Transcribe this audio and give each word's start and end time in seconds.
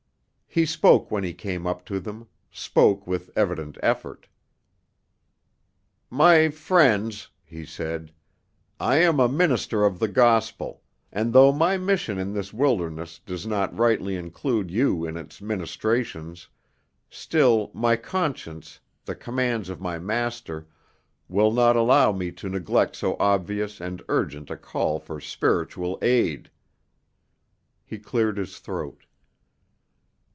He 0.53 0.65
spoke 0.65 1.09
when 1.09 1.23
he 1.23 1.33
came 1.33 1.65
up 1.65 1.85
to 1.85 2.01
them 2.01 2.27
spoke 2.51 3.07
with 3.07 3.31
evident 3.37 3.77
effort. 3.81 4.27
"My 6.09 6.49
friends," 6.49 7.29
he 7.45 7.63
said, 7.65 8.11
"I 8.77 8.97
am 8.97 9.17
a 9.21 9.29
minister 9.29 9.85
of 9.85 9.97
the 9.97 10.09
gospel, 10.09 10.81
and 11.09 11.31
though 11.31 11.53
my 11.53 11.77
mission 11.77 12.17
in 12.19 12.33
this 12.33 12.51
wilderness 12.51 13.17
does 13.25 13.47
not 13.47 13.73
rightly 13.77 14.17
include 14.17 14.69
you 14.69 15.05
in 15.05 15.15
its 15.15 15.39
ministrations, 15.41 16.49
still, 17.09 17.71
my 17.73 17.95
conscience, 17.95 18.77
the 19.05 19.15
commands 19.15 19.69
of 19.69 19.79
my 19.79 19.97
Master, 19.99 20.67
will 21.29 21.53
not 21.53 21.77
allow 21.77 22.11
me 22.11 22.29
to 22.29 22.49
neglect 22.49 22.97
so 22.97 23.15
obvious 23.21 23.79
and 23.79 24.01
urgent 24.09 24.49
a 24.49 24.57
call 24.57 24.99
for 24.99 25.21
spiritual 25.21 25.97
aid." 26.01 26.51
He 27.85 27.97
cleared 27.97 28.35
his 28.37 28.59
throat. 28.59 29.05